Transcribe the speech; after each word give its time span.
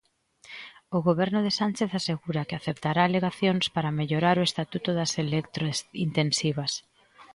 O 0.97 0.97
Goberno 1.07 1.39
de 1.45 1.51
Sánchez 1.59 1.89
asegura 1.99 2.47
que 2.47 2.57
aceptará 2.57 3.01
alegacións 3.05 3.65
para 3.75 3.95
mellorar 3.99 4.35
o 4.39 4.47
estatuto 4.49 4.89
das 4.99 5.11
electrointensivas. 5.25 6.73